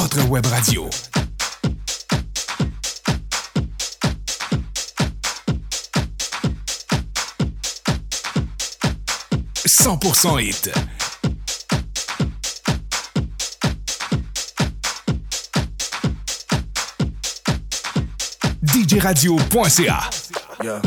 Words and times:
votre 0.00 0.28
web 0.28 0.46
radio. 0.46 0.88
«100% 9.66 10.38
hit. 10.38 10.70
djradio.ca. 18.62 20.10
Yeah. 20.62 20.80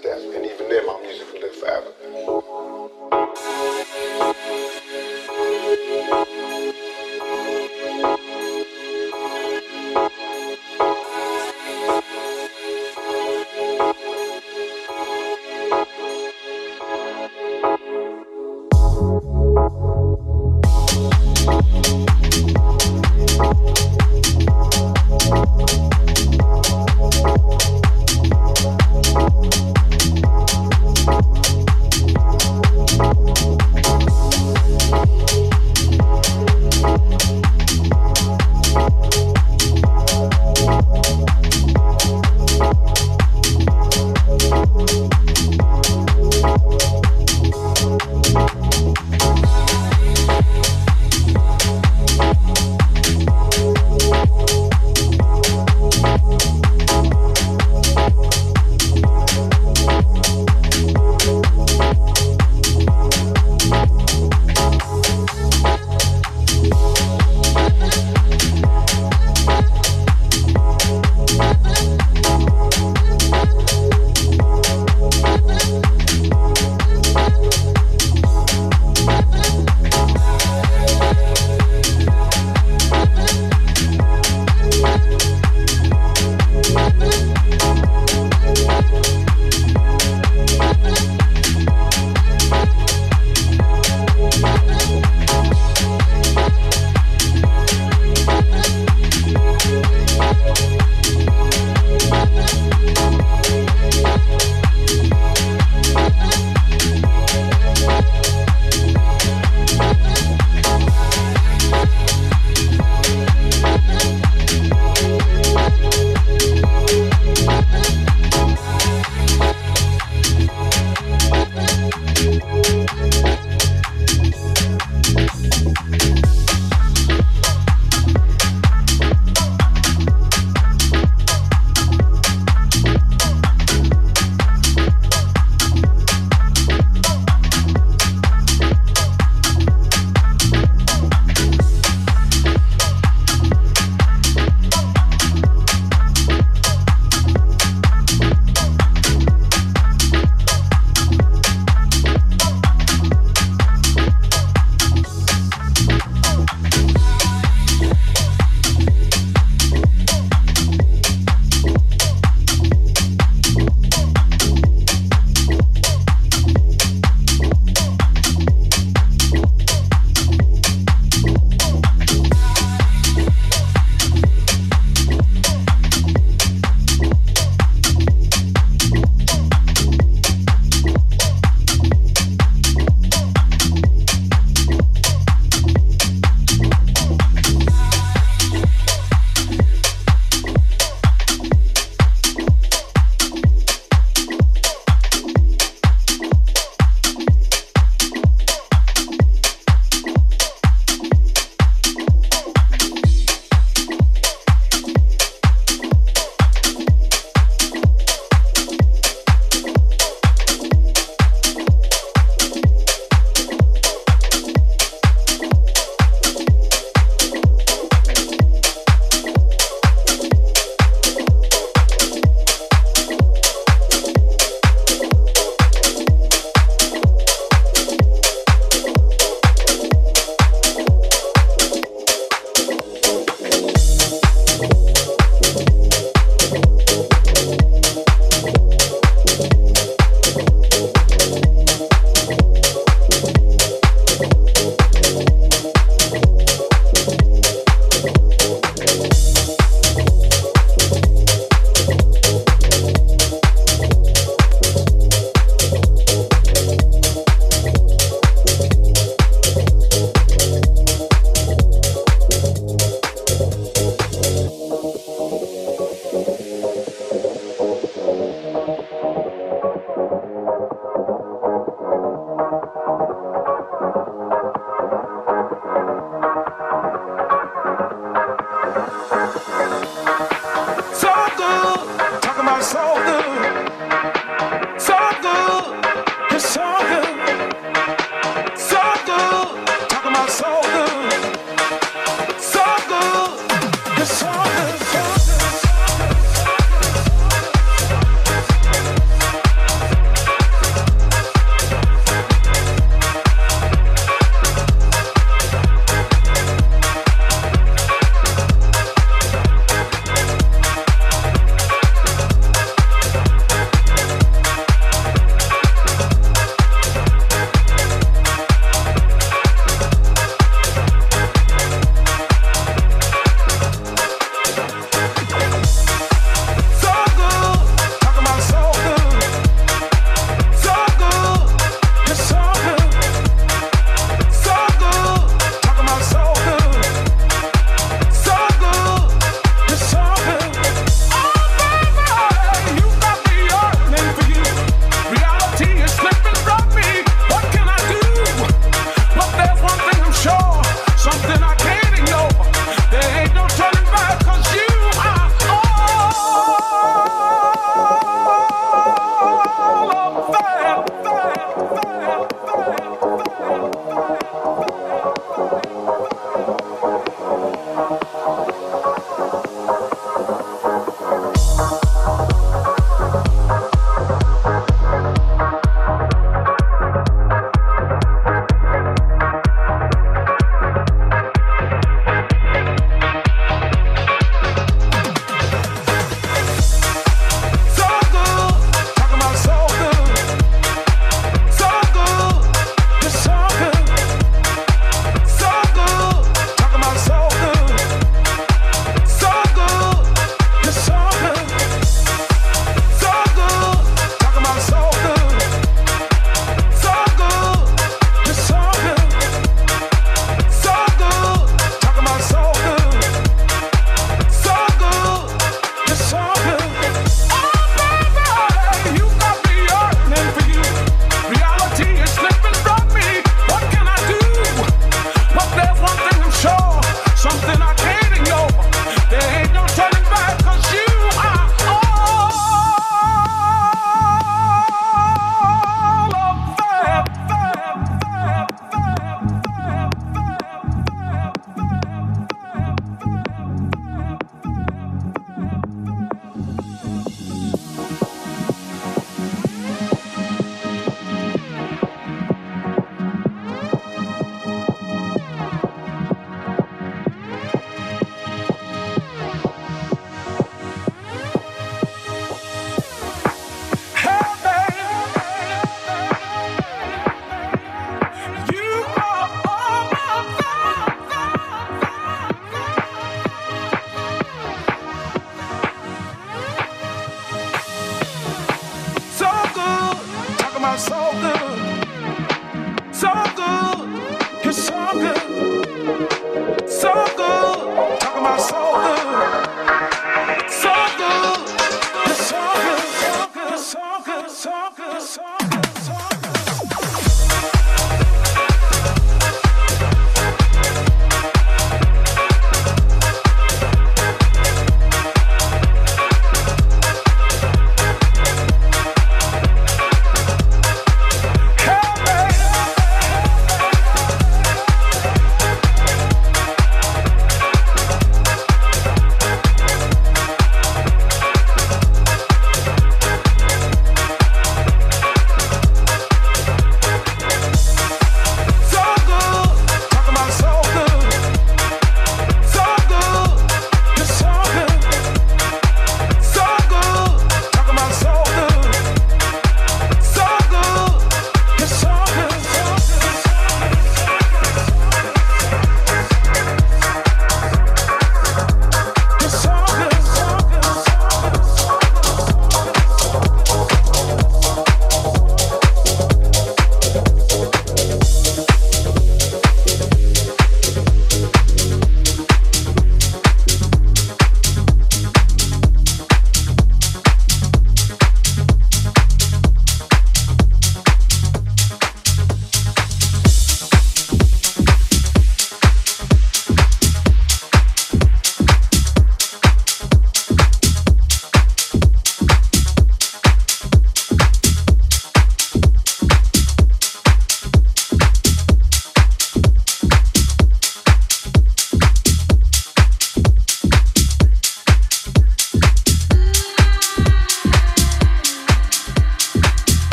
footsteps, 0.00 0.22
and 0.34 0.44
even 0.44 0.68
then, 0.68 0.86
my 0.86 1.00
music 1.02 1.32
will 1.32 1.40
live 1.40 1.56
forever. 1.56 3.25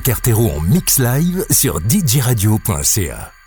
Cartero 0.00 0.50
en 0.50 0.60
mix 0.60 0.98
live 0.98 1.44
sur 1.50 1.80
djradio.ca. 1.80 3.39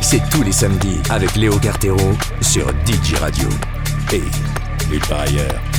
C'est 0.00 0.22
tous 0.30 0.42
les 0.42 0.52
samedis 0.52 1.00
avec 1.10 1.36
Léo 1.36 1.58
Cartero 1.58 1.98
sur 2.40 2.66
DJ 2.86 3.16
Radio. 3.20 3.46
Et 4.10 4.22
nulle 4.90 5.00
part 5.00 5.20
ailleurs. 5.20 5.73